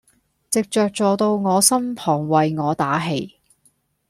[0.49, 3.35] 藉著坐到我身旁為我打氣